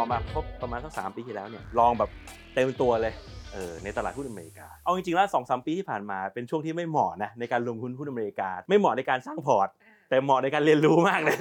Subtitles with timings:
[0.00, 2.10] อมาครบประมาณสักสามปีที่แล้วเนี่ยลองแบบ
[2.54, 3.14] เต็มตัวเลย
[3.52, 9.68] เออในตลาดหุ้นอเมริกา เอาจริงๆแล้วสองสามปีที่ผ่านมาเป็นช่วงที่ไม่เหมาะนะในการลงทุนหุ้นอเมริกา ไม่เหมาะในการสร้างพอร์ต
[10.08, 11.36] แต่เหมาะในการเรียนรู้มากเลย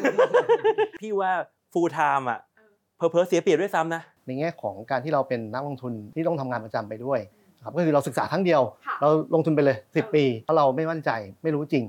[1.02, 1.32] พี่ว่า
[1.74, 2.40] full time อะ
[2.98, 7.20] เพอเพอๆเสียเปรียบด้วยซ้ำนะ ในแง่ของการที่เราเป็นนักลงทุนที่ต้องทำงานประจำไปด้วย
[7.58, 11.12] นะครับก็คือเราศึกษาครั้งเดียวค่ะเราลงทุนไปเลย 10 ปีถ้าเราไม่มั่นใจ
[11.44, 11.86] ไม่รู้จริง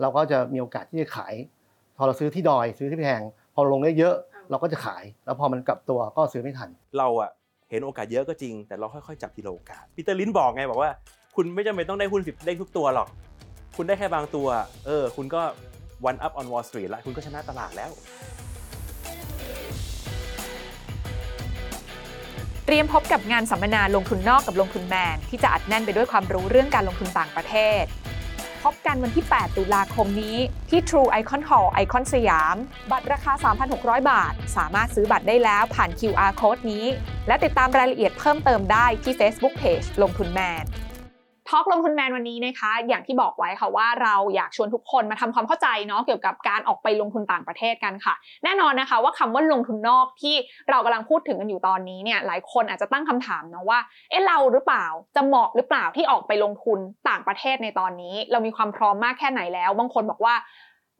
[0.00, 1.34] เราก็จะมีโอกาสที่จะขาย
[1.96, 3.22] พอเราซื้อที่ดอยซื้อที่แพง
[3.54, 4.14] พอลงได้เยอะ
[4.52, 7.30] เราก็จะขาย แล้วพอมันกลับตัวก็ซื้อไม่ทัน เราอะ
[7.70, 10.90] เห็นโอกาสเยอะก็จริง แต่เราค่อยๆจับทีละโอกาสปีเตอร์ลินช์บอกไงบอกว่า
[11.36, 13.08] คุณไม่จำเป็นต้องได้หุ้นสิบได้ทุกตัวหรอก
[13.76, 14.48] คุณได้แค่บางตัว
[14.86, 15.42] เออ คุณก็
[16.08, 17.90] one up on Wall Street แล้วคุณก็ชนะตลาดแล้ว
[22.66, 27.84] เตรียมพบกับงานสัมมนาลงทุนนอกกับลงทุนแมนที่จะอัดแน่นไปด้วยความรู้เรื่องการลงทุนต่างประเทศ
[28.62, 30.36] พบกันวันที่ 8 ตุลาคมนี้
[30.70, 32.56] ที่ True Icon Hall ไอคอนสยาม
[32.90, 33.32] บัตรราคา
[33.72, 36.84] 3,600 บาท สามารถซื้อบัตรได้แล้วผ่าน QR code นี้
[37.26, 40.64] และติดตามรายละเอียดเพิ่มเติมได้ที่ Facebook Page ลงทุนแมน
[41.52, 50.34] ทอกลงทุนแมนวันนี้นะคะ อย่างที่บอกไว้ค่ะว่าเราอยากชวนทุกคนมาทำความเข้าใจเนาะเกี่ยวกับการออกไปลงทุนต่างประเทศกันค่ะ แน่นอนนะคะว่าคำว่าลงทุนนอกที่
[50.70, 53.78] เรากำลังพูดถึงกันอยู่ตอนนี้เนี่ยหลายคนอาจจะตั้งคำถามเนาะว่า
[54.10, 54.86] เอ๊ะเราหรือเปล่า
[55.16, 56.78] จะเหมาะหรือเปล่าที่ออกไปลงทุน
[57.08, 60.34] ต่างประเทศในตอนนี้ เรามีความพร้อมมากแค่ไหนแล้ว บางคนบอกว่า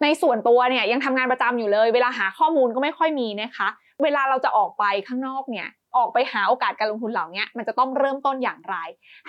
[0.03, 3.69] ในส่วนตัวเนี่ยยังทำงานประจำอยู่เลย เวลาหาข้อมูลก็ไม่ค่อยมีนะคะ
[4.03, 8.77] เวลาเราจะออกไปข้างนอกเนี่ยออกไปหาโอกาสการลงทุนเหล่านี้มันจะต้องเริ่มต้นอย่างไร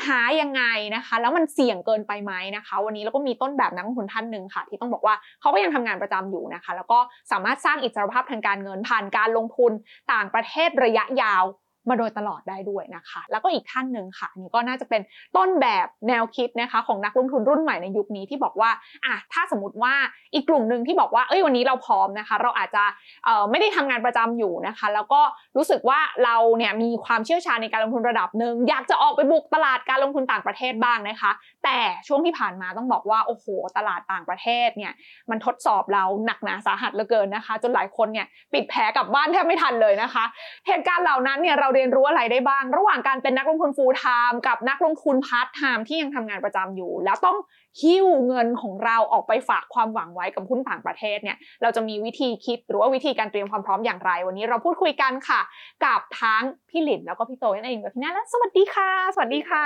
[0.06, 0.64] หายังไง
[0.96, 7.00] นะคะ แล้วมันเสี่ยงเกินไปไหมนะคะ วันนี้เราก็มีต้นแบบนักลงทุนท่านหนึ่งค่ะ ที่ต้องบอกว่าเขาก็ยังทำงานประจำอยู่นะคะ แล้วก็
[7.32, 9.72] สามารถสร้างอิสรภาพทางการเงินผ่านการลงทุน
[10.14, 11.44] ต่างประเทศระยะยาว
[11.90, 15.02] มาโดยตลอดได้ด้วยนะคะ แล้วก็อีกท่านหนึ่งค่ะนี่ก็น่าจะเป็น
[15.38, 18.70] ต้นแบบแนวคิดนะคะของนักลงทุนรุ่นใหม่ในยุคนี้ที่บอกว่า
[19.06, 19.94] อะถ้าสมมติว่า
[20.34, 22.84] อีกกลุ่มหนึ่งที่บอกว่าเอ้ยวันนี้เราพร้อมนะคะ เราอาจจะ
[23.26, 25.22] เอ่อไม่ได้ทำงานประจำอยู่นะคะ แล้วก็
[25.58, 31.32] รู้สึกว่าเราเนี่ยมีความเชี่ยวชาญในการลงทุนระดับหนึ่งอยากจะออกไปบุกตลาดการลงทุนต่างประเทศบ้างนะคะ
[31.64, 31.78] แต่
[32.08, 33.46] ช่วงที่ผ่านมาต้องบอกว่าโอ้โห
[33.78, 34.94] ตลาดต่างประเทศเนี่ย
[35.30, 40.26] มันทดสอบเราหนักหนาสาหัสเหลือเกินนะคะ จนหลายคนเนี่ยปิดแผลกลับบ้านแทบไม่ทันเลยนะคะ
[40.68, 47.38] เหตุการณ์เหล่านั้นเนี่ยเราเรียนรู้อะไรได้บ้าง ระหว่างการเป็นนักลงทุน full time กับนักลงทุน part time ที่ยังทำงานประจำอยู่ แล้วต้อง
[47.82, 55.42] หิ้วเงินของเราออกไปฝากความหวังไว้กับหุ้นต่างประเทศเนี่ยเราจะมีวิธีคิดหรือว่าวิธีการเตรียมความพร้อมอย่างไร วันนี้เราพูดคุยกันค่ะ
[55.86, 59.66] กับทั้งพี่หลินแล้วก็พี่โตนั่นเองกับพี่น่าและสวัสดีค่ะ สวัสดีค่ะ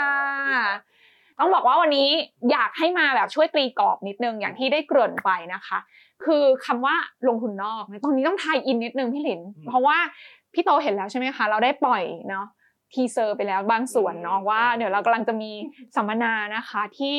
[1.39, 2.09] ต้องบอกว่าวันนี้
[2.51, 5.79] อยากให้มาแบบช่วยตีกรอบนิดนึงอย่างที่ได้เกริ่นไปนะคะ
[6.25, 6.95] คือคำว่า
[7.27, 9.97] ลงทุนนอกเนี่ยตรงนี้ต้องทายอินนิดนึงพี่หลินอืมเพราะว่า
[10.57, 12.45] พี่โตเห็นแล้วใช่ไหมคะ เราได้ปล่อยเนาะ
[12.93, 15.51] ทีเซอร์ไปแล้วบางส่วนเนาะว่า เดี๋ยวเรากำลังจะมี
[15.95, 17.15] สัมมนานะคะที่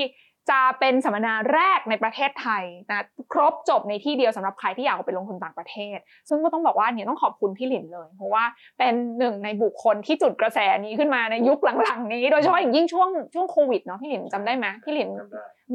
[0.50, 8.44] จะเป็นสัมมนาแรกในประเทศไทยนะครบจบในที่เดียวสำหรับใครที่อยากเอาไปลงทุนต่างประเทศ ซึ่งก็ต้องบอกว่าเนี่ยต้องขอบคุณพี่หลินเลย เพราะว่า
[8.78, 15.10] เป็นหนึ่งในบุคคลที่จุดกระแสนี้ขึ้นมาในยุคหลังๆนี้ โดยเฉพาะอย่างยิ่งช่วงช่วงโควิดเนาะพี่หลินจำได้ไหมพี่หลิน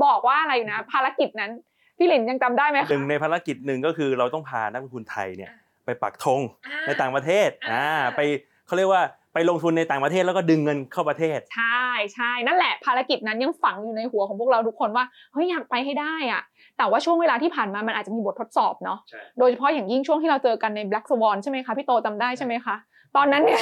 [0.03, 1.51] บอกว่าอะไรอยู่นะ ภารกิจนั้น
[1.97, 5.51] พี่หลินยังจำได้ไหมคะหนึ่งในภารกิจหนึ่งก็คือเราต้องพานักลงทุนไทยเนี่ย
[5.85, 6.39] ไปปักธง
[6.87, 8.21] ในต่างประเทศอ่าอ่าไป
[8.67, 11.85] เขาเรียกว่าไปลงทุนในต่างประเทศแล้วก็ดึงเงินเข้าประเทศ ใช่
[12.15, 16.41] ใช่นั่นแหละภารกิจนั้นยังฝังอยู่ในหัวของพวกเราทุกคนว่าเฮ้ยอยากไปให้ได้อะ
[16.77, 22.75] แต่ว่าช่วงเวลาที่ผ่านมามันอาจจะมีบททดสอบเนาะใช่โดยเฉพาะอย่างยิ่งช่วงที่เราเจอกันใน Black Swan ใช่ไหมคะพี่โตจำได้ใช่ไหมคะ
[23.15, 23.61] ตอนนั้นเนี่ย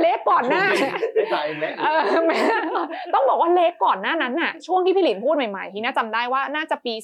[0.00, 0.64] เล็กก่อนหน้า
[1.14, 2.36] ได้ตายเองแล้วเออไม่
[3.14, 6.94] ต้องบอกว่าเล็กก่อนหน้านั้นน่ะช่วงที่พี่หลินพูดใหม่ๆที่น่าจำได้ว่าน่าจะปี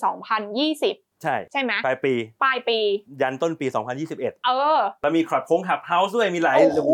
[0.51, 2.15] 2020 ใช่ใช่ไหมปลายปี
[2.45, 2.79] ปลายปี
[3.21, 3.67] ยันต้นปี
[4.07, 6.93] 2021 เออ แล้วมีคลับโค้งขับเฮาส์ด้วยมีหลายโอ้โห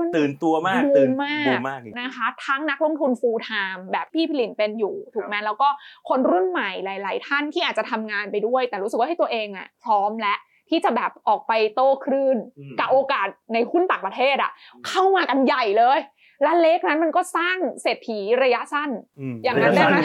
[0.00, 5.68] มันตื่นตัวมากบูตื่นมมากบูมมากจริงนะคะ ทั้งนักลงทุน full time แบบพี่พิลินเป็นอยู่ถูกไหมแล้วก็
[6.08, 10.34] คนรุ่นใหม่หลาย ๆ ท่านที่อาจจะทำงานไปด้วย แต่รู้สึกว่าให้ตัวเองอะพร้อมและ
[10.70, 14.50] ที่จะแบบออกไปโต้คลื่นอืมกับโอกาสในหุ้นต่างประเทศอะ
[14.88, 15.98] เข้ามากันใหญ่เลย
[16.42, 18.90] และเล็กนั้นมันก็สร้างเศรษฐีระยะสั้น
[19.32, 19.96] มอย่างนั้นได้ไหม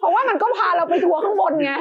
[0.00, 1.72] เพราะว่ามันก็พาเราไปทัวร์ข้างบนไง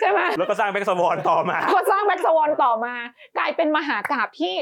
[0.00, 2.94] ใช่ไหมแล้วก็สร้าง Black Swan ต่อมา ก็สร้าง Black Swan ต่อมา
[3.38, 4.54] กลายเป็นมหากราบที่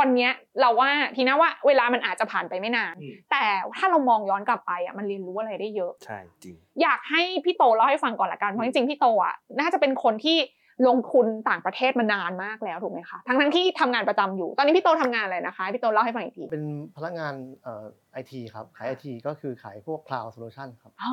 [0.00, 3.44] วันเนี้ยเราว่าทีน่าว่าเวลามันอาจจะผ่านไปไม่นานอืมแต่
[3.76, 10.38] ถ้าเรามองย้อนกลับไปอะมันเรียนรู้อะไรได้เยอะ ใช่จริง อยากให้พี่โตเล่าให้ฟังก่อนละกันเพราะจริงๆพี่โตอะน่าจะเป็นคนที่
[10.88, 16.64] ลงทุนต่างประเทศมานานมากแล้วถูกไหมคะทั้งทั้งที่ทำงานประจำอยู่ ตอนนี้พี่โตทำงานอะไรนะคะพี่โตเล่าให้ฟังอีกทีเป็น
[16.96, 21.12] พนักงานเอ่อไอทีครับขายไอทีก็คือขายพวก cloud solution ครับอ๋อ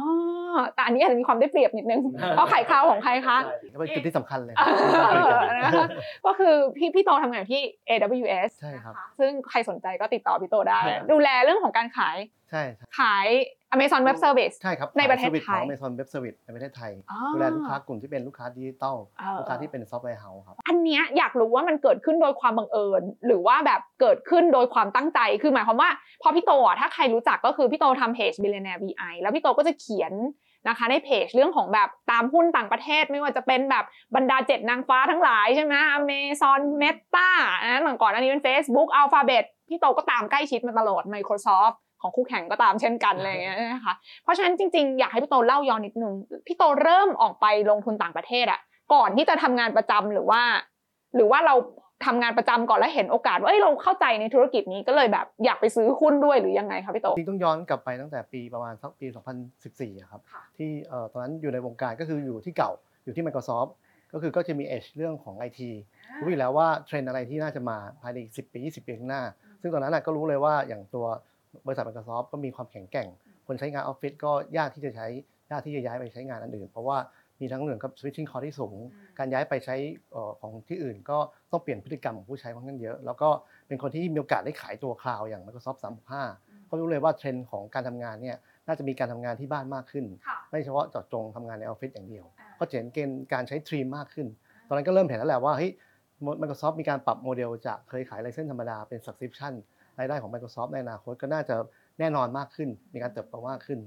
[0.73, 2.01] แต่อันนี้อาจจะมีความได้เปรียบนิดนึง
[2.35, 3.37] เพราะขายคราวของใครคะ
[3.73, 4.63] ก็เป็นจุดที่สำคัญเลยเอ
[5.29, 5.87] อนะคะ
[6.25, 12.17] ก็คือพี่พี่โตทำงานอยู่ที่ AWS ใช่ครับนะะซึ่งใครสนใจก็ติดต่อพี่โตได้ใช่ดูแลเรื่องของการขาย
[12.51, 13.27] ใช่ใช่ขาย
[13.75, 25.89] Amazon Web Service ใช่ครับในประเทศขาย service ไทยของ Amazon Web Service ในประเทศไทยอ๋อดูแลลูกค้ากลุ่มที่เป็นลูกค้าดิจิตอลเออลูกค้าที่เป็น software house ครับอันเนี้ยอยากรู้ว่ามันเกิดขึ้นโดยความบังเอิญ หรือว่าแบบเกิดขึ้นโดยความตั้งใจคือหมายความว่า
[26.21, 30.13] พอพี่โตอะถ้าใครรู้จักก็คือพี่โตทำเพจ Billionaire VI แล้วพี่โตก็จะเขียน
[30.67, 33.85] นะคะในเพจเรื่องของแบบตามหุ้นต่างประเทศไม่ว่าจะเป็นแบบ
[34.15, 37.29] บรรดาเจ็ดนางฟ้าทั้งหลายใช่ไหม Amazon Meta
[37.63, 43.93] นะหลังก่อนอันนี้เป็น Facebook Alphabet พี่โตก็ตามใกล้ชิดมาตลอด Microsoft ของคู่แข่งก็ตามเช่นกันอะไรอย่างเงี้ยนะคะ
[44.23, 46.13] เพราะฉะนั้นจริงๆ อยากให้พี่โตเล่าย้อนนิดนึง
[46.47, 48.59] พี่โตเริ่มออกไปลงทุนต่างประเทศอะ
[48.93, 50.41] ก่อนที่จะทำงานประจำหรือว่า
[51.15, 51.55] หรือว่าเรา
[52.05, 59.07] ทำงานประจำก่อนแล้วเห็นโอกาสว่าเอ้ยเราเข้าใจในธุรกิจนี้ก็เลยแบบอยากไปซื้อหุ้นด้วยหรือยังไงคะพี่โตจริงๆต้องย้อนกลับไปตั้งแต่ปีประมาณสักปี
[59.53, 62.71] 2014อะครับค่ะที่เอ่อตอนนั้นอยู่ในวงการก็คืออยู่ที่เก่า
[63.03, 63.69] อยู่ที่ Microsoft
[64.13, 65.59] ก็คือก็จะมี Edge เรื่องของ IT
[66.21, 69.23] รู้อยู่แล้วว่าเทรนด์อะไรที่น่าจะมาภายในอีก10 ปี 20 ปีข้างหน้า
[69.61, 71.05] ซึ่งตอนนั้นน่ะก็รู้เลยว่าอย่างตัว
[71.65, 73.07] บริษัท Microsoft ก็มีความแข็งแกร่ง
[73.47, 75.07] คนใช้งานออฟฟิศก็ยากที่จะใช้
[75.51, 76.97] ยากที่จะย้ายไปใช้งานอันอื่น เพราะว่า
[77.41, 78.75] มีทั้งเรื่องกับ switching cost ที่สูง
[79.19, 79.75] การย้ายไปใช้
[80.11, 81.17] เอ่อของที่อื่น ก็
[81.51, 83.29] ต้องเปลี่ยนพฤติกรรมของผู้ใช้ค่อนข้างเยอะ แล้วก็
[83.67, 85.79] เป็นคนที่มีโอกาสได้ขายตัว cloud อย่าง Microsoft
[86.23, 88.37] 365 ก็รู้เลยว่าเทรนด์ของการทำงานเนี่ย
[88.67, 94.27] น่าจะมีการทำงานที่บ้านมากขึ้นค่ะไม่เฉพาะเจาะจงทำงานในออฟฟิศอย่างเดียวอ่าก็จะเห็นเทรนด์การใช้ Teams มากขึ้น
[94.67, 95.71] ตอนนั้นก็เริ่มเห็นแล้วแหละว่าเฮ้ย
[96.41, 99.53] Microsoft มีการปรับโมเดลจากเคยขาย license ธรรมดาเป็น subscription
[99.99, 101.55] รายได้ของ Microsoft ในอนาคตก็น่าจะ
[101.99, 103.79] แน่นอนมากขึ้น มีการเติบโตมากขึ้น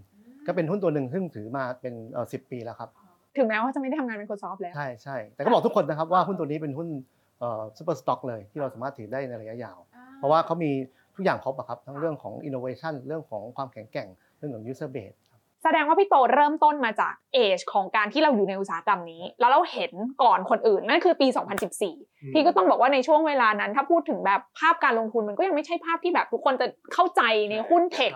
[0.46, 2.90] ก็เป็นหุ้นตัวหนึ่งซึ่งถือมาเป็นเอ่อ10 ปีแล้วครับ
[3.36, 6.88] ถึงแม้ว่าจะไม่ได้ทำงาน Microsoft แล้ว ใช่ใช่แต่ก็บอกทุกคนนะครับว่าหุ้นตัวนี้เป็นหุ้น
[7.78, 9.78] super stock เลยที่เราสามารถถือได้ในระยะยาว
[10.18, 10.70] เพราะว่าเขามี
[11.16, 19.92] ทุกอย่างครบอะครับทั้งเรื่องของ innovation เรื่องของความแข็งแกร่งเรื่องของ user base ครับแสดงว่าพี่โตเริ่มต้นมาจากเอจของการที่เราอยู่ในอุตสาหกรรมนี้ แล้วเราเห็น
[20.22, 21.28] ก่อนคนอื่นนั่นคือปี
[21.80, 28.12] 2014พี่ก็ต้องบอกว่าในช่วงเวลานั้น ถ้าพูดถึงแบบภาพการลงทุนมันก็ยังไม่ใช่ภาพที่แบบทุกคนจะเข้าใจในหุ้นเทค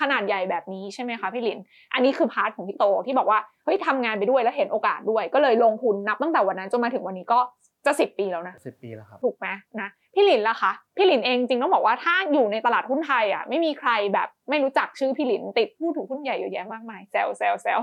[0.00, 1.58] ขนาดใหญ่แบบนี้ใช่ไหมคะพี่หลิน
[1.94, 7.40] อันนี้คือพาร์ทของพี่โตที่บอกว่าเฮ้ยทำงานไปด้วยแล้วเห็นโอกาสด้วย ก็เลยลงทุนนับตั้งแต่วันนั้นจนมาถึงวันนี้ก็
[7.86, 9.46] จะสิบปีแล้วนะ10ปีแล้วครับถูกไหม
[9.80, 17.78] นะพี่หลินล่ะคะพี่หลินเองจริงต้องบอกว่าถ้าอยู่ในตลาดหุ้นไทยอะไม่มีใครแบบไม่รู้จักชื่อพี่หลินติดพูดถึงหุ้นใหญ่เยอะแยะมากมายแซวแซวแซว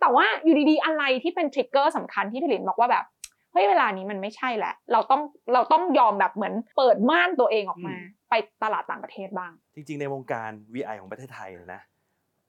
[0.00, 3.04] แต่ว่าอยู่ดีๆอะไรที่เป็นทริกเกอร์สำคัญที่พี่หลินบอกว่าแบบ
[3.54, 5.22] เฮ้ยเวลานี้มันไม่ใช่แหละ เราต้อง
[5.54, 7.94] เราต้องยอมแบบเหมือนเปิดม่านตัวเองออกมา
[8.30, 11.82] ไปตลาดต่างประเทศบ้าง จริง ๆ ในวงการ VI ของประเทศไทยเนี่ยนะ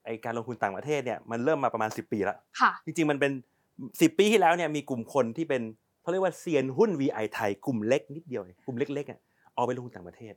[0.04, 3.32] ไอการลงทุนต่างประเทศเนี่ยมันเริ่มมาประมาณ 10 ปีแล้วค่ะ จริง ๆ มันเป็น
[3.80, 5.62] 10 ปีที่แล้วเนี่ยมีกลุ่มคนที่เป็น
[6.02, 9.20] เขาเรียกว่าเซียนหุ้น VI ไทยกลุ่มเล็กนิดเดียวเองกลุ่มเล็กๆอะ
[9.54, 10.34] เอาไปลงทุนต่างประเทศ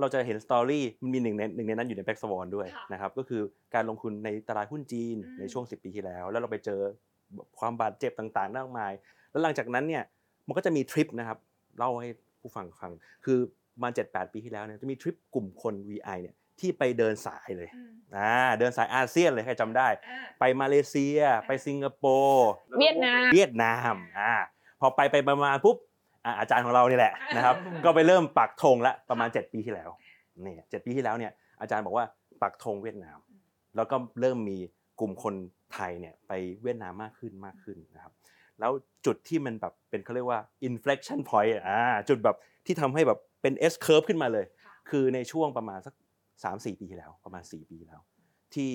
[0.00, 3.42] เราจะเห็นสตอรี่มันมีหนึ่งในหนึ่งในนั้นอยู่ในแบ็กสวอนด้วยค่ะนะครับก็คือ
[3.74, 6.80] การลงทุนในตลาดหุ้นจีนอืมในช่วง 10 ปีที่แล้ว แล้วเราไปเจอ
[7.58, 8.92] ความบาดเจ็บต่างๆมากมาย
[9.32, 10.02] แล้วหลังจากนั้นเนี่ย
[10.46, 11.38] มันก็จะมีทริปนะครับ
[11.78, 12.92] เล่าให้ผู้ฟังฟัง
[13.24, 13.38] คือ
[13.74, 17.68] ประมาณ7-8ปีที่แล้วเนี่ยจะมีทริปกลุ่มคน VI เนี่ยที่ไปเดินสายเลย
[18.16, 19.88] อ่าเดินสายอาเซียนเลยใครจำได้
[20.40, 24.34] ไปมาเลเซีย ไปสิงคโปร์เวียดนามเวียดนามอ่า
[24.80, 25.76] พอไปไปประมาณปุ๊บ
[26.24, 29.90] อ่าอาจารย์ของเรานี่แหละนะครับ ก็ไปเริ่มปักธงละประมาณ 7 ปีที่แล้ว
[30.44, 32.04] นี่เจ็ดปีที่แล้วเนี่ยอาจารย์บอกว่า
[32.42, 33.18] ปักธงเวียดนาม
[33.76, 34.58] แล้วก็เริ่มมี
[35.00, 35.34] กลุ่มคน
[35.74, 36.32] ไทยเนี่ยไป
[36.62, 38.12] เวียดนามมากขึ้นมากขึ้นนะครับ
[38.60, 38.72] แล้ว
[39.06, 44.44] จุดที่มันแบบเป็นเขาเรียกว่า inflection point อ่าจุดแบบที่ทำให้แบบเป็น S curve ขึ้นมาเลย
[44.90, 45.94] คือในช่วงประมาณสัก
[46.34, 48.00] 3-4 ปีที่แล้วประมาณ 4 ปีแล้ว
[48.54, 48.70] ที่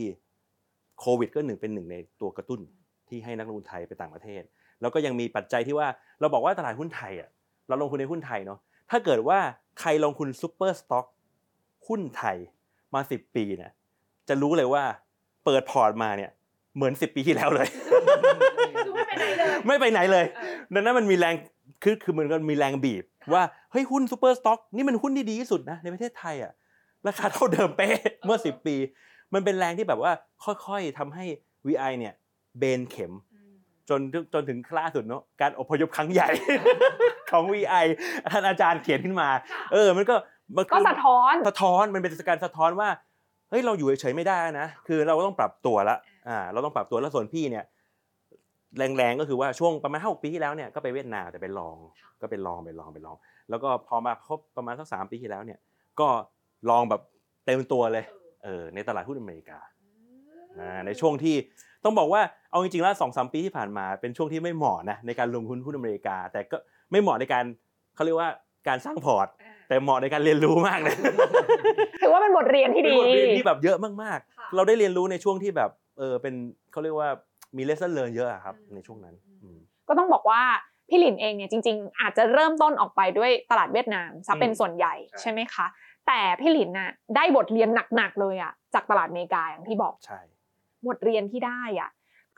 [1.00, 2.60] โควิดก็หนึ่งเป็นหนึ่งในตัวกระตุ้น
[3.08, 4.42] ที่ให้นักลงทุนไทยไปต่างประเทศ
[4.82, 5.88] แล้วก็ยังมีปัจจัยที่ว่า
[6.20, 7.30] เราบอกว่าตลาดหุ้นไทยอะ
[7.68, 8.60] เราลงทุนในหุ้นไทยเนาะ
[8.92, 9.40] ถ้าเกิดว่า
[9.80, 11.06] ใครลงทุน super stock
[11.88, 12.38] หุ้นไทย
[12.94, 13.72] มา 10 ปีเนี่ย
[14.30, 14.84] จะรู้เลยว่า
[15.46, 16.32] เปิดพอร์ตมาเนี่ย
[16.76, 17.87] เหมือน 10 ปีที่แล้วเลยคือ
[19.66, 20.26] ไม่ไปไหนเลย
[20.72, 21.36] ไม่ไปไหนเลย ดังนั้นมันมีแรง
[21.84, 26.52] คือคือมันก็มีแรงบีบ ว่าเฮ้ยหุ้น super stock นี่มันหุ้นที่ดีที่สุดนะในประเทศไทยอะ
[27.08, 27.96] ราคาเท่าเดิมเป๊ะ
[28.26, 28.76] เมื่อ 10 ปี
[29.34, 30.12] มันเป็นแรงที่แบบว่า
[30.66, 31.26] ค่อยๆทำให้
[31.68, 32.14] VI เนี่ย
[32.60, 33.14] เบนเข็ม
[33.90, 34.00] จน
[34.34, 36.30] จนถึงคล่าสุดเนาะการอพยพครั้งใหญ่
[37.32, 37.86] ของ VI
[38.34, 39.30] ท่านอาจารย์เขียนขึ้นมา
[39.74, 40.16] เออมันก็
[40.56, 42.90] มันคืก็อสะท้อนสะท้อนมันเป็นการสะท้อนว่า
[43.50, 45.98] เฮ้ยเราอยู่เฉยๆไม่ได้นะ คือเราต้องปรับตัวละ
[46.28, 47.66] อ่าเราต้องปรับตัวแล้วส่วนพี่เนี่ย
[48.78, 51.76] แรงๆก็คือว่าช่วงประมาณห้าปีที่แล้วเนี่ยก็ไปเวียดนามแต่ไปลอง
[52.22, 53.18] ก็ไปลองไปลองไปลอง
[53.50, 55.60] แล้วก็พอมาครบประมาณสักสามปีที่แล้วเนี่ย
[56.00, 56.08] ก็
[56.70, 57.02] ลองแบบ
[57.46, 58.06] เต็มตัวเลย
[58.44, 59.60] เออในตลาดหุ้นอเมริกา
[60.60, 61.36] อ่าในช่วงที่
[61.84, 66.58] ต้องบอกว่าเอาจริงๆแล้วสองสามปีที่ผ่านมาเป็นช่วงที่ไม่เหมาะนะในการลงทุนหุ้นอเมริกา แต่ก็
[66.92, 67.44] ไม่เหมาะในการ
[67.96, 68.30] เขาเรียกว่า
[68.68, 69.28] การสร้างพอร์ต
[69.68, 70.96] แต่เหมาะในการเรียนรู้มากเลย
[72.02, 76.34] ถือว่าเป็นบทเรียนที่เป็นดีบทเรียนที่แบบเยอะมากค่ะๆเราได้เรียนรู้ในช่วงที่แบบเออเป็น
[76.72, 77.10] เขาเรียกว่า
[77.58, 80.42] มีเลสเซนเรียนเยอะอะครับอืมในช่วงนั้นอืมก็ต้องบอกว่า
[80.90, 85.66] พี่หลินเองเนี่ยจริง ๆ อาจจะเริ่มต้นออกไปด้วยตลาดเวียดนามซะเป็นอืมส่วนใหญ่ใช่ใช่ไหมคะ
[86.08, 90.20] แต่พี่หลินน่ะได้บทเรียนหนักๆเลยอะจากตลาดอเมริกาอย่างที่บอกใช่
[90.88, 91.90] บทเรียนที่ได้อะ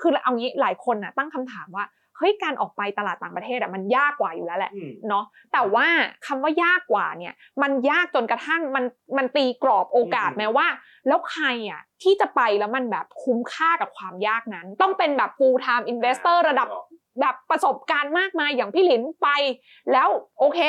[0.01, 1.85] คือเอางี้หลายคนน่ะตั้งคำถามว่า
[2.19, 5.87] เฮ้ยการออกไปตลาดต่างประเทศอะมันยากกว่าอยู่แล้วแหละอืมเนาะแต่ว่า
[6.27, 8.85] คำว่ายากกว่าเนี่ย มันยากจนกระทั่งมัน
[9.17, 10.67] มันตีกรอบโอกาสอืมแม้ว่า
[11.07, 16.67] แล้วใครอะที่จะไปแล้วมันแบบคุ้มค่ากับความยากนั้น ต้องเป็นแบบ full time investor ระดับ
[17.21, 19.27] แบบประสบการณ์มากมายอย่างพี่หลินไป
[19.91, 20.09] แล้ว
[20.39, 20.59] โอเค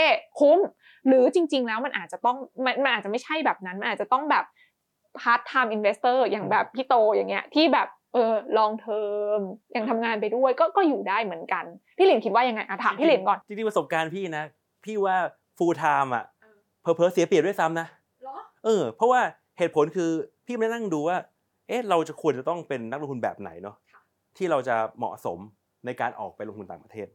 [0.41, 0.59] คุ้ม
[1.07, 4.45] หรือจริง ๆ แล้วมันอาจจะต้องมันมันอาจจะไม่ใช่แบบนั้น มันอาจจะต้องแบบ
[5.21, 9.41] part time investor อย่างแบบพี่โตอย่างเงี้ยที่แบบ เออ long term
[9.77, 11.65] ยังทำงานไปด้วยก็ก็อยู่ได้เหมือนกัน
[11.99, 14.45] พี่หลินคิดว่ายังไงอะถามพี่หลินก่อนจริงๆประสบการณ์พี่นะ
[14.85, 15.17] พี่ว่า
[15.59, 16.25] full time อะ
[16.83, 17.87] เพอเพอๆเสียเปรียบด้วยซ้ำนะ
[18.65, 19.21] เออ เพราะว่า
[19.59, 20.11] เหตุผลคือ
[20.47, 21.17] พี่ไม่ได้นั่งดูว่า
[21.69, 24.01] เอ๊ะเราจะควรจะต้องเป็นนักลงทุนแบบไหนเนาะค่ะ
[24.37, 25.39] ที่เราจะเหมาะสม
[25.87, 27.09] ในการออกไปลงทุนต่างประเทศ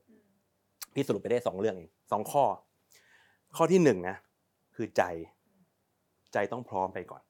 [0.94, 2.44] พี่สรุปไปได้สองเรื่องเองสองข้อ
[3.58, 4.16] ข้อที่หนึ่งนะ
[4.76, 5.04] คือใจ
[6.34, 7.22] ใจต้องพร้อมไปก่อน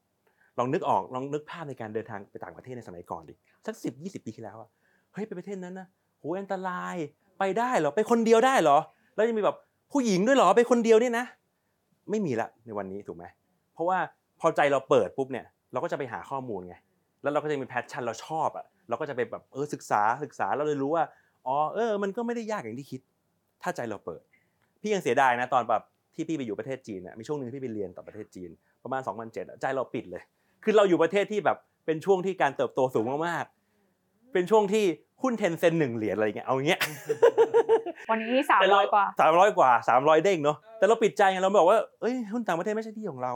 [0.57, 3.35] ลองนึกออกลองนึกภาพในการเดินทางไปต่างประเทศในสมัยก่อนดิ
[3.67, 4.69] สักสิบยี่สิบปีที่แล้วอะ
[5.13, 5.87] เฮ้ยไปประเทศนั้นนะ
[6.19, 6.95] โหอันตราย
[7.39, 8.77] ไปได้เหรอไปคนเดียวได้เหรอ
[9.15, 9.57] แล้วยังมีแบบ
[9.91, 11.25] ผู้หญิงด้วยเหรอไปคนเดียวเนี่ยนะ
[12.09, 13.25] ไม่มีละในวันนี้ถูกไหม
[13.73, 13.97] เพราะว่า
[14.39, 16.75] พอใจเราเปิดปุ๊บเนี่ยเราก็จะไปหาข้อมูลไง
[17.21, 21.03] แล้วเราก็จะมี passion เราชอบอะเราก็จะไปแบบเออศึกษาศึกษาเราเลยรู้ว่า
[21.47, 23.01] อ๋อเออมันก็ไม่ได้ยากอย่างที่คิด
[23.63, 24.23] ถ้าใจเราเปิด
[24.81, 25.83] พี่ยังเสียดายนะตอนแบบ
[26.15, 28.49] ที่พี่ไปอยู่ประเทศจีนน่ะมีช่วงหนึ่งพี่ไปเรียนต่อประเทศจีน
[28.83, 30.23] ประมาณ 2007ใจเราปิดเลย
[30.63, 33.45] คือเราอยู่ประเทศที่แบบเป็นช่วงที่การเติบโตสูงมาก
[34.35, 34.85] เป็นช่วงที่
[35.21, 36.79] หุ้น Tencent หนึ่งเหรียญอะไรอย่างเงี้ยเอาอย่างเงี้ย
[38.09, 43.33] วันนี้สามร้อยกว่าสามร้อยกว่าสามร้อยเด้งเนาะแต่เราปิดใจไงเราบอกว่าเอ้ยหุ้นต่างประเทศไม่ใช่ที่ของเรา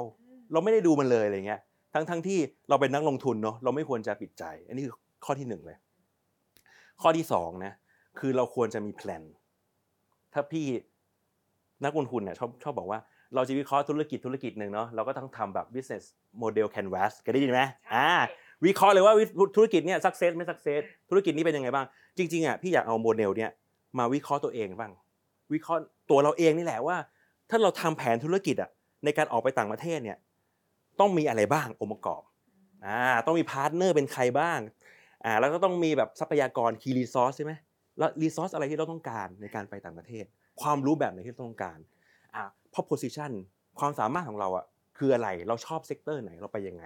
[0.52, 1.60] เราไม่ได้ดูมันเลยอะไรเงี้ย
[1.94, 2.40] ทั้งทั้งที่
[2.70, 5.78] เราเป็นนักลงทุนเนาะเราไม่ควรจะปิดใจ อันนี้คือข้อที่หนึ่งเลย
[7.02, 7.74] ข้อที่สองนะ
[8.20, 9.24] คือเราควรจะมีแพลน
[10.34, 10.66] ถ้าพี่
[11.86, 13.00] นักลงทุนเนี่ยชอบชอบบอกว่า
[13.36, 16.04] เราจะวิเคราะห์ธุรกิจธุรกิจหนึ่งเนาะเราก็ต้องทำแบบ business
[16.42, 17.62] model canvas เคยได้ยินไหม
[17.94, 18.08] อ่า
[18.66, 19.14] วิเคราะห์เลยว่า
[19.56, 21.86] ธุรกิจเนี่ย success ไม่ success ธุรกิจนี้เป็นยังไงบ้าง
[22.18, 23.52] จริงๆอะพี่อยากเอาโมเดลเนี่ย
[23.98, 24.92] มาวิเคราะห์ตัวเองบ้าง
[25.54, 26.98] วิเคราะห์ตัวเราเองนี่แหละว่า
[27.50, 28.70] ถ้าเราทำแผนธุรกิจอะ
[29.06, 30.18] ในการออกไปต่างประเทศเนี่ย
[31.00, 32.22] ต้องมีอะไรบ้างองค์ประกอบ
[32.86, 34.60] อ่าต้องมี partner เป็นใครบ้าง
[35.26, 37.54] อ่าแล้วก็ต้องมีแบบทรัพยากร key resource ใช่ไหม
[37.98, 40.26] แล้ว resource อะไรที่เราต้องการในการไปต่างประเทศ
[40.62, 41.80] ความรู้แบบไหนที่เราต้องการ
[42.36, 43.32] อ่าพราะ position
[43.80, 44.66] ความสามารถของเราอะ
[44.98, 46.84] คืออะไรเราชอบ sector ไหนเราไปยังไง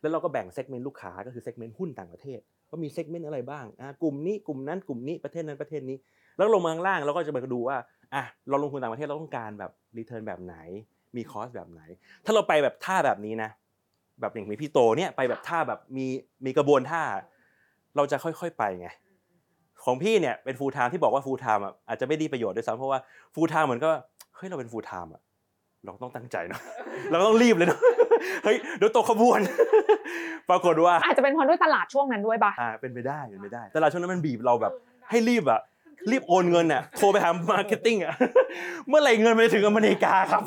[0.00, 5.96] แล้วเราก็แบ่ง segment ลูกค้าก็คือ segment หุ้นต่างประเทศว่ามี segment อะไรบ้างอ่ากลุ่มนี้กลุ่มนั้นกลุ่มนี้ประเทศนั้นประเทศนี้
[6.36, 7.76] แล้วลงมาข้างล่างเราก็จะมาดูว่า
[8.14, 10.56] อะเราลงทุนต่างประเทศเราต้องการแบบ return แบบไหน
[11.16, 11.82] มี cost แบบไหน
[12.24, 13.50] ถ้าเราไปแบบท่าแบบนี้นะ
[14.20, 16.06] แบบอย่างมีพี่โตเนี่ยไปแบบท่าแบบมี
[16.44, 17.02] มีกระบวนท่า
[17.96, 18.88] เราจะค่อยๆไปไง
[19.84, 22.98] ของพี่เนี่ยเป็น full time ที่บอกว่า full time อะอาจจะไม่ได้ประโยชน์ด้วยซ้ำเพราะว่า
[23.34, 23.90] full time เหมือนก็
[24.36, 25.22] เฮ้ยเราเป็น full time อะ
[25.84, 26.60] เราต้องตั้งใจเนาะ
[27.10, 27.80] เราต้องรีบเลยเนาะ
[28.44, 29.40] เฮ้ยเดี๋ยวตกขบวน
[30.50, 34.72] ปรากฏว่าอาจจะเป็นเพราะด้วยตลาดช่วงนั้นด้วยปะอ่าเป็นไปได้เป็นไปได้แต่เราช่วงนั้นมันบีบเราแบบ
[35.10, 35.60] ให้รีบอะ
[36.10, 38.14] รีบโอนเงินอะโทรไปหา marketing อะ
[38.88, 40.42] เมื่อไหร่เงินมันจะถึงอเมริกาครับ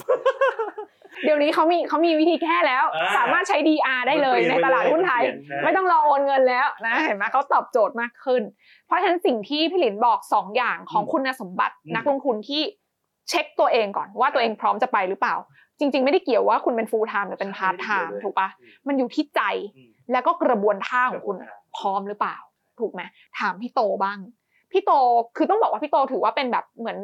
[1.24, 8.42] เดี๋ยวนี้เขามีเขามีวิธีแก้แล้วอ่าสามารถใช้ DR ได้เลยมันเปลี่ในยนไปตลาดหุ้นไทยเลยเปลี่ยนไม่ต้องรอโอนเงินแล้วนะเห็นไหมเขาตอบโจทย์มากขึ้น
[8.86, 12.62] เพราะฉะนั้นสิ่งที่พี่หลินบอก 2 อย่างของอืมคุณสมบัติอืมนักลงทุนที่
[13.30, 15.36] เช็คตัวเองก่อนว่าตัวเองพร้อมจะไปหรือเปล่า
[15.80, 18.50] จริง ๆ ไม่ได้เกี่ยวว่าคุณเป็น full time หรือเป็น part time ถูกปะ
[18.88, 19.42] มันอยู่ที่ใจ
[20.12, 21.38] แล้วก็กระบวนท่าของคุณ
[21.77, 22.38] พร้อมหรือเปล่า
[22.80, 23.01] ถูกไหม
[23.39, 24.20] ถามพี่โตบ้าง
[24.72, 24.92] พี่โต
[25.38, 26.98] คือต้องบอกว่าพี่โตถือว่าเป็นแบบเหมือน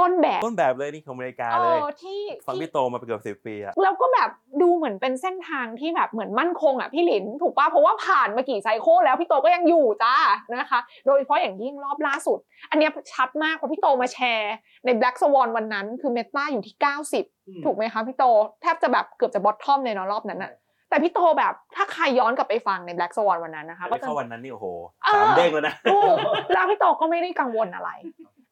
[0.00, 4.30] ต้นแบบต้นแบบเลยนี่ของอเมริกาเอเลยอที่ฟังที่พี่โตมาเป็นเกือบสิบปีอะแล้วก็แบบ
[4.62, 10.16] ดูเหมือนเป็นเส้นทางที่แบบเหมือนมั่นคงอะพี่หลินถูกป่ะเพราะว่าผ่านมากี่ไซโคลแล้วพี่โตก็ยังอยู่จ้า
[10.56, 12.38] นะคะ โดยเฉพาะอย่างยิ่งรอบล่าสุด
[12.70, 16.76] อันเนี้ยชัดมากเพราะพี่โตมาแชร์ใน Black Swan วันนั้นคือเมตาอยู่ที่
[17.20, 18.24] 90 ถูกไหมคะพี่โต
[18.62, 20.52] แทบจะแบบเกือบจะบอททอมเลยเนาะรอบนั้นอะ
[20.90, 24.66] แต่พี่โตแบบถ้าใครย้อนกลับไปฟังใน Black Swan วันนั้นนะคะไปก็จะเข้าวันนั้นนี่โอ้โห
[25.04, 26.16] เออสามเด้งแล้วนะถูก
[26.54, 27.90] แล้วพี่โตก็ไม่ได้กังวลอะไร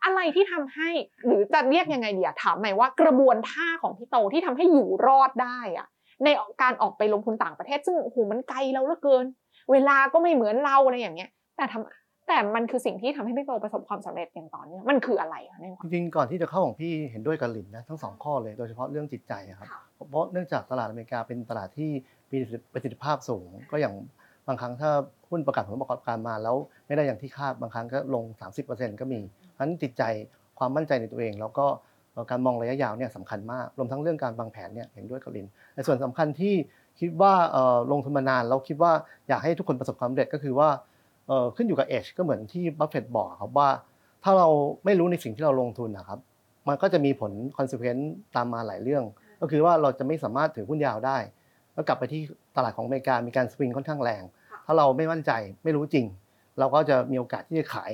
[0.04, 0.88] อะไรที่ทำให้
[1.26, 5.86] หรือจะเรียกยังไงดีอะถามใหม่ว่ากระบวนท่าของพี่โตที่ทำให้อยู่รอดได้อะ
[6.24, 6.28] ใน
[6.62, 9.24] การออกไปลงทุนต่างประเทศ ซึ่งโอ้โหมันไกลเราเหลือเกิน
[9.72, 19.80] เวลาก็ไม่เหมือนเราอะไรอย่างเงี้ย แต่ทำแต่มันคือสิ่งที่ทำให้พี่โตประสบความสำเร็จอย่างต่อเนื่องมันคืออะไรคะในความจริงๆก่อนที่จะเข้าของพี่เห็นด้วยกับหลินนะทั้งสองข้อเลยโดยเฉพาะเรื่องจิตใจอะครับค่ะ
[20.10, 21.90] เพราะเนื่องจากตลาดอเมริกาเป็นตลาดที่
[22.30, 22.36] มี
[22.72, 23.94] ประสิทธิภาพสูง ก็อย่าง
[24.46, 24.90] บางครั้งถ้า
[25.30, 26.56] หุ้นประกาศผลประกอบการมาแล้ว
[26.86, 28.24] ไม่ได้อย่างที่คาดบางครั้งก็ลง
[28.62, 30.02] 30%ก็มีเพราะฉะ นั้นจิตใจ
[30.58, 31.66] ความมั่นใจในตัวเอง แล้วก็
[32.30, 36.54] การมองระยะยาวเนี่ยสำคัญมากรวมทั้งเรื่องการวางแผนเนี่ยเห็นด้วยกับลินในส่วนสำคัญที่
[37.00, 37.32] คิดว่า
[37.92, 38.92] ลงทุนมานานแล้วคิดว่า
[39.28, 40.68] อยากให้ทุกคนประสบความสำเร็จก็คือว่า
[41.56, 43.68] ขึ้นอยู่กับเอชก็เหมือนที่บัฟเฟตต์บอกครับว่า
[44.24, 44.48] ถ้าเรา
[44.84, 46.18] ไม่รู้ในสิ่งที่เราลงทุนนะครับ
[46.68, 49.04] มันก็จะมีผลคอน e เควนต์ตามมาหลายเรื่อง
[49.40, 51.18] ก็คือว่าเราจะไม่สามารถถือหุ้นยาวได้
[51.74, 52.20] แล้วกลับไปที่
[52.56, 54.22] ตลาดของอเมริกามีการสวิงค่อนข้างแรง
[54.66, 55.32] ถ้าเราไม่มั่นใจ
[55.64, 56.06] ไม่รู้จริง
[56.58, 57.92] เราก็จะมีโอกาสที่จะขาย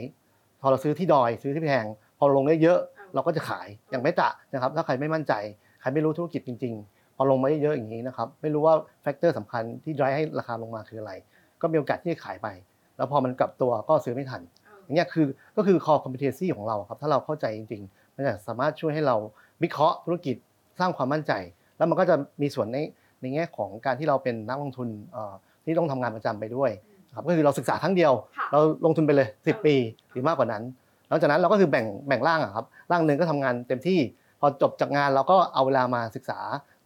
[0.60, 1.86] พอเราซื้อที่ดอยซื้อที่แพง
[2.18, 2.78] พอลงได้เยอะ
[3.14, 5.32] เราก็จะขายอย่าง Meta นะครับ ถ้าใครไม่มั่นใจ
[5.80, 11.12] ใครไม่รู้ธุรกิจจริง ๆ พอลงมาเยอะๆอย่างนี้นะครับไม่รู้ว่าแฟกเตอร์สำคัญที่ drive ให้ราคาลงมาคืออะไร
[11.60, 12.48] ก็มีโอกาสที่จะขายไป
[12.96, 14.42] แล้วพอมันกลับตัวก็ซื้อไม่ทัน
[14.84, 19.16] อย่างเงี้ยคือก็คือ core competency ของเราครับถ้าเราเข้าใจจริงๆมันจะสามารถช่วยให้เรา
[19.62, 20.36] วิเคราะห์ธุรกิจ
[20.80, 21.32] สร้างความมั่นใจ
[21.76, 22.78] แล้วมันก็จะมีส่วนใน
[23.20, 25.34] ในแง่ของการที่เราเป็นนักลงทุนเอ่อ
[25.64, 26.70] ที่ต้องทำงานประจำไปด้วย
[27.18, 29.74] ครับก็คือเราศึกษาครั้งเดียวค่ะเราลงทุนไปเลย 10 ปี
[30.12, 30.62] หรือมากกว่านั้น
[31.08, 33.98] หลังจากนั้นเราก็คือแบ่งแบ่งร่างอะครับร่างหนึ่งก็ทำงานเต็มที่
[34.40, 36.38] พอจบจากงานเราก็เอาเวลามาศึกษา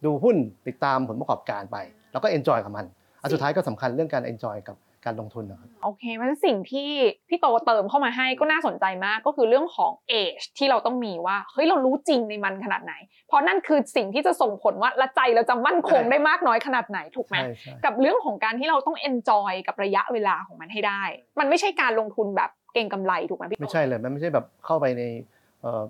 [0.05, 0.37] ดูหุ้น
[0.67, 1.77] ติดตามผลประกอบการไป
[2.11, 2.85] แล้วก็ enjoy กับมัน
[3.21, 6.89] อันสุดท้ายก็สำคัญเรื่องการ enjoy กับ การลงทุนนะครับ โอเคมันสิ่งที่
[7.29, 9.91] พี่โตเติมเข้ามาให้ก็น่าสนใจมากก็คือเรื่องของ
[10.21, 12.93] age ที่เราต้องมีว่าเฮ้ยเรารู้จริงในมันขนาดไหน
[13.27, 21.01] เพราะนั่นคือสิ่งที่จะส่งผลว่าละใจเราจะมั่นคงได้มากน้อยขนาดไหนถูกไหมใช่ใช่กับเรื่องของการที่เราต้อง enjoy กับระยะเวลาของมันให้ได้
[21.39, 25.42] มันไม่ใช่การลงทุนแบบเก่งกำไรถูกไหมพี่โตไม่ใช่เลยมันไม่ใช่แบบเข้าไปในเอ่อ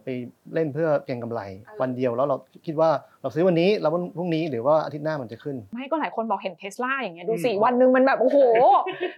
[0.04, 0.08] ไป
[0.54, 1.42] เล่นเพื่อเก็งกำไร
[1.82, 2.90] วันเดียวแล้วเราคิดว่า
[3.22, 8.38] เราซื้อวันนี้แล้ววันพรุ่งนี้หรือว่าอาทิตย์หน้ามันจะขึ้น ไม่ก็หลายคนบอกเห็นเทสลาอย่างเงี้ยดูสิอืมวันหนึ่งมันแบบโอ้โห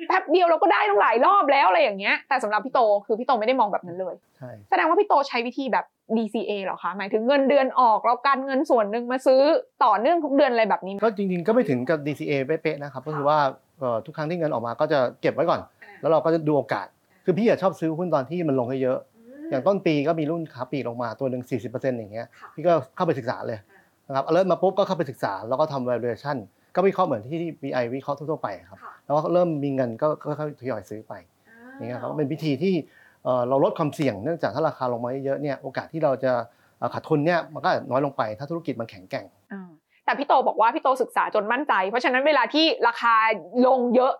[0.07, 5.85] แป๊บเดียวเราก็ได้ตั้งหลายรอบแล้วอะไรอย่างเงี้ยแต่สำหรับพี่โตคือพี่โตไม่ได้มองแบบนั้นเลยใช่แสดงว่าพี่โตใช้วิธีแบบ
[6.17, 9.41] DCA เหรอคะหมายถึงเงินเดือนออกแล้วการเงินส่วนหนึ่งมาซื้อ
[9.83, 13.39] ต่อเนื่องทุกเดือนอะไรแบบนี้ไหมก็จริงๆก็ไม่ถึงกับ DCA เป๊ะๆนะครับก็คือว่า
[13.79, 15.59] เอ่อทุกครั้งที่เงินออกมาก็จะเก็บไว้ก่อน
[16.01, 16.87] แล้วเราก็จะดูโอกาส
[17.25, 18.97] คือพี่อะชอบซื้อหุ้นตอนที่มันลงให้เยอะ
[19.49, 23.59] อย่างต้นปีก็มีรุ่นขาปลีกลงมาตัวหนึ่ง40%อย่างเงี้ยค่ะพี่ก็เข้าไปศึกษาเลย
[24.07, 26.37] นะครับ alert มาปุ๊บก็เข้าไปศึกษาแล้วก็ทำ valuation
[26.75, 31.13] ก็วิเคราะห์เหมือนที่ BI วิเคราะห์ทั่วๆไปครับแล้วก็เริ่มมีเงินก็ค่อยๆทยอยซื้อไป
[31.77, 32.73] อย่างเงี้ยครับเป็นวิธีที่
[33.23, 36.31] เอ่อเราลดความเสี่ยงเนื่องจากถ้าราคาลงมาเยอะๆเนี่ยโอกาสที่เราจะ
[36.79, 39.69] เอ่อขาดทุนเนี่ยมันก็น้อยลงไปถ้าธุรกิจมันแข็งแกร่งอ่า
[40.05, 43.13] แต่พี่โตบอกว่าพี่โตศึกษาจนมั่นใจ เพราะฉะนั้นเวลาที่ราคา
[43.67, 44.13] ลงเยอะ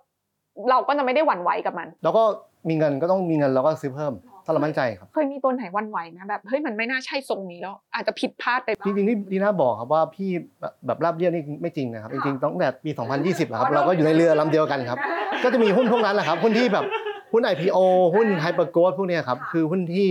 [0.70, 2.24] เราก็จะไม่ได้หวั่นไหวกับมัน แล้วก็
[2.70, 4.14] มีเงินก็ต้องมีเงินเราก็ซื้อเพิ่ม
[4.46, 10.30] ถ้าเรามั่นใจครับ เคยมีตัวไหนหวันไหวนะแบบเฮ้ยมันไม่น่าใช่ทรงนี้แล้ว อาจจะผิดพลาดไปจริงๆที่ดีน่าบอกครับว่าพี่
[10.60, 12.90] แบบแบบราบเรียบนี่ไม่จริงนะครับ จริงๆตั้งแต่ปี
[13.22, 15.00] 2020แล้วครับเราก็อยู่ในเรือลำเดียวกันครับ
[15.44, 16.86] ก็จะมีหุ้นพวกนั้นแหละครับหุ้นที่แบบ
[17.32, 17.78] หุ้น IPO
[18.16, 20.10] หุ้นไฮเปอร์โกลพวกเนี้ยครับคือหุ้นที่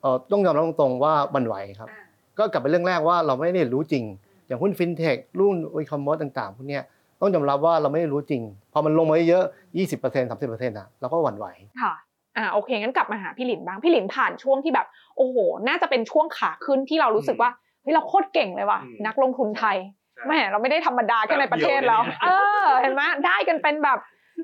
[0.00, 1.88] เอ่อต้องยอมรับตรงๆว่าหวั่นไหวครับ
[2.38, 4.04] ก็กลับไปเรื่องแรกว่าเราไม่ได้รู้จริง
[4.46, 6.82] อย่างหุ้นฟินเทครุ่นอีคอมเมิร์ซต่างๆพวกเนี้ย
[7.20, 8.42] ต้องยอมรับว่าเราไม่ได้รู้จริง
[8.72, 11.46] พอมันลงมาเยอะๆ20% 30%อะเราก็หวั่นไหว
[11.82, 11.92] ค่ะ
[12.38, 15.36] อ่าโอเคงั้นกลับมาหาพี่หลินบ้างพี่หลินผ่านช่วงที่แบบ โอ้โห
[15.68, 17.50] น่าจะเป็นช่วงขาขึ้นที่เรารู้สึกว่า
[17.82, 19.76] เฮ้ยเราโคตรเก่งเลยว่ะอืมนักลงทุนไทย
[20.26, 22.26] แหม่เราไม่ได้ธรรมดาแค่ในประเทศแล้วเอ
[22.62, 23.98] อเห็นไหมได้กันเป็นแบบ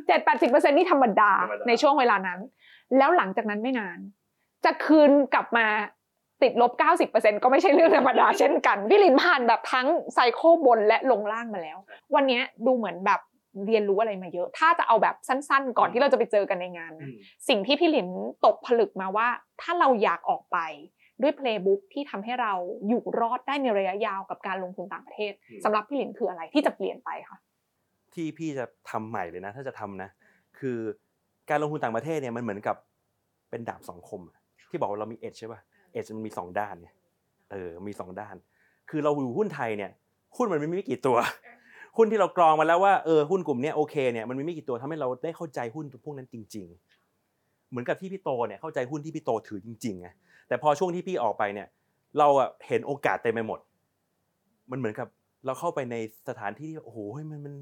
[0.06, 2.40] เจ็ดแปดสิบเปอร์เซ็นนี่ธรรมดาธรรมดาในช่วงเวลานั้น
[2.98, 3.98] แล้วหลังจากนั้นไม่นาน
[4.64, 5.66] จะคืนกลับมา
[6.42, 6.72] ติดลบ
[7.12, 11.78] 90%ก็ไม่ใช่เรื่องธรรมดาเช่นกันพี่หลินผ่านแบบทั้งไซโคลบนและลงล่างมาแล้ว
[12.14, 13.20] วันเนี้ยดูเหมือนแบบ
[13.66, 17.10] เรียนรู้อะไรมาเยอะ ถ้าจะเอาแบบสั้น ๆ ก่อนที่เราจะไปเจอกันในงานนะ
[17.48, 18.08] สิ่งที่พี่หลิน
[18.44, 19.28] ตกผลึกมาว่า
[19.60, 20.58] ถ้าเราอยากออกไป
[21.22, 22.52] ด้วยเพลย์บุ๊กที่ทำให้เรา
[22.88, 27.38] อยู่รอดได้ในระยะยาวกับการลงทุนต่างประเทศอืมสำหรับพี่หลินคืออะไรที่จะเปลี่ยนไปคะ
[28.14, 30.10] ที่พี่จะทำใหม่เลยนะ ถ้าจะทำนะ
[30.58, 30.78] คือ
[31.50, 32.76] การลงทุนต่างประเทศเนี่ยมันเหมือนกับ
[33.50, 34.38] เป็นดาบสองคมอะ
[34.70, 35.60] ที่บอกว่าเรามีเอ็ดใช่ป่ะ
[35.92, 36.94] เอ็ดมันมีสองด้านเนี่ย
[37.50, 38.36] เออมีสองด้าน
[38.90, 39.90] คือเราอยู่หุ้นไทยเนี่ย
[40.36, 41.16] หุ้นมันมีไม่กี่ตัว
[41.96, 46.66] หุ้นที่เรากรองมาแล้วว่าเออหุ้นกลุ่มเนี้ยโอเคเนี่ยมันมีไม่กี่ตัวทำให้เราได้เข้าใจหุ้นพวกนั้นจริง
[47.18, 50.08] ๆ เหมือนกับที่พี่โตเนี่ยเข้าใจหุ้นที่พี่โตถือจริงๆไง
[50.48, 51.68] แต่พอช่วงที่พี่ออกไปเนี่ย
[52.18, 53.60] เราอะเห็นโอกาสเต็มไปหมด
[54.70, 55.08] มันเหมือนกับ
[55.46, 55.96] เราเข้าไปใน
[56.28, 56.98] สถานที่ที่โอ้โห
[57.30, 57.54] มันมัน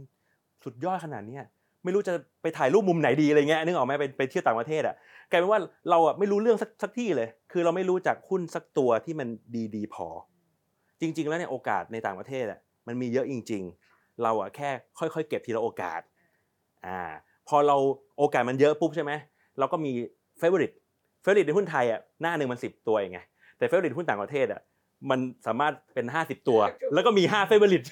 [0.64, 1.44] สุดยอดขนาดเนี้ย
[1.84, 4.94] ไม่รู้จะไปถ่ายรูปมุมไหนดีอะไรเงี้ยนึกออกไหมไปไปเที่ยวต่างประเทศอะ
[5.30, 10.06] กลายเป็นว่าเราอะไม่รู้เรื่องสักสักที่เลย คือเราไม่รู้จักหุ้นสักตัวที่มันดีดีพอ
[11.00, 13.91] จริง ๆ แล้วเนี่ยโอกาสในต่างประเทศอะมันมีเยอะจริง ๆ
[14.22, 16.00] เราอะแค่ค่อยๆ เก็บทีละโอกาส
[16.86, 17.00] อ่า
[17.48, 17.76] พอเรา
[18.18, 19.12] โอกาสมันเยอะปุ๊บใช่ไหม
[19.58, 19.92] เราก็มี
[20.38, 20.72] favorite
[21.22, 23.20] favorite ในหุ้นไทยอะหน้าหนึ่งมันสิบตัวเองไง
[23.58, 24.60] แต่ favorite หุ้นต่างประเทศอะ
[25.10, 26.60] มันสามารถเป็น 50 ตัว
[26.94, 27.84] แล้วก็มี5 favorite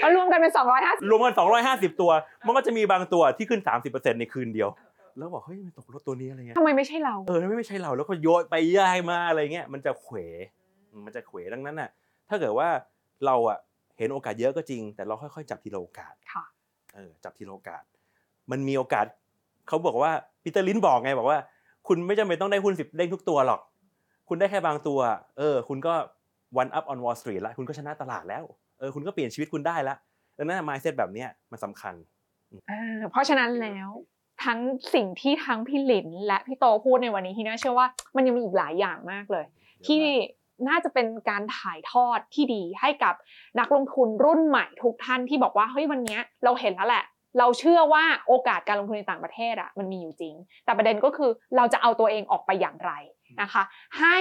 [0.00, 1.34] แล้วรวมกันเป็น 250 รวมกัน
[1.66, 2.10] 250 ตัว
[2.46, 4.68] มันก็จะมีบางตัวที่ขึ้น 30%ในคืนเดียว
[5.16, 10.16] แล้วบอกเฮ้ยมันตกรถตัวนี้อะไรเงี้ยทำไมไม่ใช่เราเออไม่ไม่ใช่เราแล้วก็โยนไปย้ายมาอะไรเงี้ยมันจะเขว
[11.04, 11.90] มันจะเขวดังนั้นน่ะ
[12.28, 12.68] ถ้าเกิดว่า
[13.26, 13.58] เราอะ
[13.98, 16.44] เห็นโอกาสเยอะก็จริง แต่เราค่อยๆ จับทีละโอกาสค่ะ
[16.94, 17.82] เออจับทีละโอกาส
[18.50, 19.06] มันมีโอกาส
[19.68, 21.38] เขาบอกว่าปีเตอร์ลินบอกไงบอกว่า
[21.88, 23.60] คุณไม่จำเป็นต้องได้หุ้นสิบเด้งทุกตัวหรอก
[24.28, 25.00] คุณได้แค่บางตัว
[25.38, 25.94] เออ คุณก็
[26.60, 28.44] one up on Wall Street แล้วคุณก็ชนะตลาดแล้ว
[28.78, 29.96] เออคุณก็เปลี่ยนชีวิตคุณได้แล้ว
[30.38, 31.94] ดังนั้น mindset แบบเนี้ยมันสำคัญ
[32.70, 33.88] อ่าเพราะฉะนั้นแล้ว
[34.44, 34.58] ทั้ง
[34.94, 39.44] สิ่งที่ทั้งพี่หลินและพี่โตพูดในวันนี้ที่น่าเชื่อว่ามันยังมีอีกหลายอย่างมากเลย
[39.86, 40.02] ที่
[40.68, 43.14] น่าจะเป็นการถ่ายทอดที่ดีให้กับ
[43.60, 47.04] นักลงทุนรุ่นใหม่ทุกท่านที่บอกว่าเฮ้ยวันนี้เราเห็นแล้วแหละ
[47.38, 52.92] เราเชื่อว่าโอกาสการลงทุนในต่างประเทศอะมันมีอยู่จริง แต่ประเด็นก็คือเราจะเอาตัวเองออกไปอย่างไร
[53.42, 53.62] นะคะ
[53.98, 54.16] ให้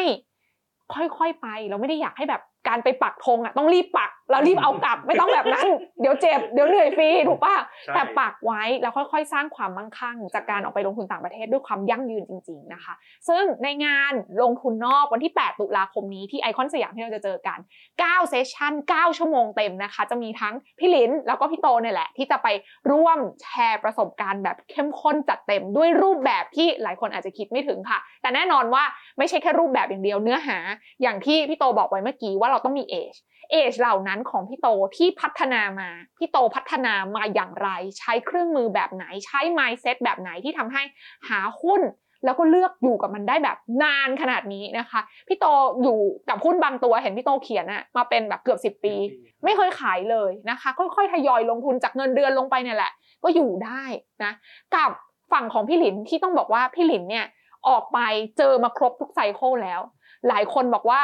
[0.93, 5.67] ค่อยๆไปเราไม่ได้อยากให้แบบ การไปปักธงอะต้องรีบปักแล้วรีบเอากลับไม่ต้องแบบนั้น
[6.01, 12.93] เดี๋ยวเจ็บเดี๋ยวเหนื่อยฟรีถูกป่ะใช่แต่ปักไว้แล้วค่อยๆ สร้างความมั่งคั่ง จากการออกไปลงทุนต่างประเทศด้วยความยั่งยืนจริง ๆนะคะ
[13.27, 17.59] ซึ่งในงานลงทุนนอกวันที่ 8 ตุลาคมนี้ที่ไอคอนสยามที่เราจะเจอกัน
[17.93, 22.47] 9 เซสชั่น 9 ชั่วโมงเต็มนะคะ จะมีทั้งพี่ลินแล้วก็พี่โตเนี่ยแหละ ที่จะไป
[22.91, 28.83] ร่วมแชร์ประสบการณ์แบบเข้มข้นจัดเต็มด้วยรูปแบบที่หลายคนอาจจะคิดไม่ถึงค่ะ แต่แน่นอนว่า
[29.17, 30.57] ไม่ใช่แค่รูปแบบอย่างเดียวเนื้อหา
[31.01, 33.15] อย่างที่พี่โตบอกไว้เมื่อกี้ว่าเราต้องมีเอจ
[33.51, 40.83] เอจเหล่านั้นของพี่โตที่พัฒนามา พี่โตพัฒนามาอย่างไร ใช้เครื่องมือแบบไหนใช้ mindset แบบไหนที่ทำให้
[41.29, 41.81] หาหุ้น
[42.25, 45.45] แล้วก็เลือกอยู่กับมันได้แบบนานขนาดนี้นะคะ พี่โต
[45.83, 48.95] อยู่กับหุ้นบางตัวเห็นพี่โตเขียนอะมาเป็นแบบเกือบ 10 ปี
[49.43, 52.91] ไม่เคยขายเลยนะคะ ค่อยๆทยอยลงทุนจากเงินเดือนลงไปเนี่ยแหละ
[53.23, 53.83] ก็อยู่ได้
[54.23, 54.31] นะ
[54.75, 54.91] กับ
[55.31, 57.25] ฝั่งของพี่หลินที่ต้องบอกว่าพี่หลินเนี่ย
[57.67, 57.99] ออกไป
[58.37, 59.81] เจอมาครบทุกไซเคิลแล้ว
[60.27, 60.99] หลายคนบอกว่า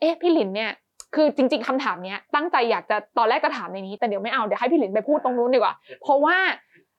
[0.00, 0.72] เอ๊ะพี่หลินเนี่ย
[1.14, 6.36] คือจริง ๆคำถามเนี้ยตั้งใจอยากจะตอนแรกจะถามในนี้ แต่เดี๋ยวไม่เอาเดี๋ยวให้พี่หลินไปพูดตรงนู้นดีกว่า เพราะว่า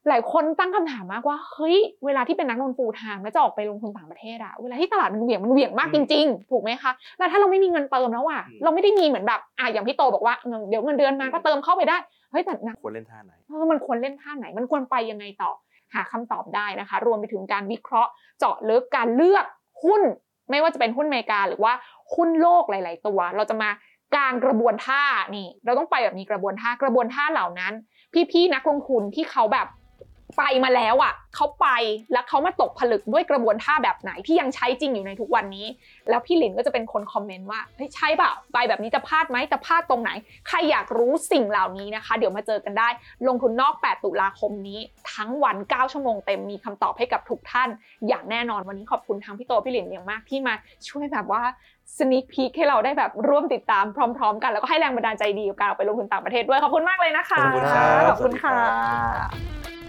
[0.10, 11.98] หลายคนตั้งคำถามมากว่าเฮ้ยเวลาที่เป็นนักลงทุนฟูลไทม์แล้วจะออกไปลงทุนต่างประเทศอะเวลาที่ตลาดมันเหวี่ยงมันเหวี่ยงมากจริงๆ ถูกไหมคะแล้วถ้าเราไม่มีเงินเติมแล้วอะอืมเราไม่ได้มีเหมือนแบบอะอย่างพี่โตบอกว่าเงินเดี๋ยวเงินเดือนมาก็เติมเข้าไปได้
[12.32, 15.52] เฮ้ยแต่นักควรเล่นท่าไหนเออมันควรเล่นท่าไหน มันควรไปยังไงต่อ
[15.94, 19.46] หาคำตอบได้นะคะ รวมไปถึงการวิเคราะห์ เจาะลึกการเลือก
[19.84, 20.02] หุ้น
[20.50, 21.74] ไม่ว่าจะเป็นหุ้นอเมริกาหรือว่า
[22.16, 23.70] หุ้นโลกหลาย ๆ ตัว เราจะมา
[24.16, 25.04] กางกระบวนท่า
[25.36, 27.74] นี่ เราต้องไปแบบมีกระบวนท่ากระบวนท่าเหล่านั้น
[28.32, 29.70] พี่ๆนักลงทุนที่เขาแบบ
[30.38, 31.68] ไปมาแล้วอะเขาไป
[32.14, 35.68] แล้วเขามาตกผลึกด้วยกระบวนท่าแบบไหนที่ยังใช้จริงอยู่ในทุกวันนี้
[36.10, 37.60] แล้วพี่หลินก็จะเป็นคนคอมเมนต์ว่า
[37.96, 40.12] ใช่เปล่าไปแบบนี้จะพลาดไหมจะพลาดตรงไหน
[40.48, 42.90] ใครอยากรู้สิ่งเหล่านี้นะคะ เดี๋ยวมาเจอกันได้
[43.28, 44.80] ลงทุนนอก 8 ตุลาคมนี้
[45.14, 47.70] ทั้งวัน 9 ชั่วโมงเต็มมีคำตอบให้กับทุกท่าน
[48.08, 50.54] อย่างแน่นอนวันนี้ขอบคุณทั้งพี่โตพี่หลินอย่างมากที่มา
[50.90, 51.42] ช่วยแบบว่า
[51.98, 59.85] สนิ k พีคให้เราได้แบบร่วมติดตามพร้อม ๆ กัน แล้วก็ให้แรงบันดาลใจดีกับการออกไปลงทุนต่างประเทศด้วย ขอบคุณมากเลยนะคะ ขอบคุณครับขอบคุณสวัสดีครัค่ะ